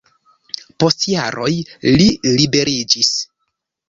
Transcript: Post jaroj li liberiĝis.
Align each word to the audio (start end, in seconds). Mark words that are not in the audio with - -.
Post 0.83 1.03
jaroj 1.11 1.49
li 1.99 2.07
liberiĝis. 2.39 3.13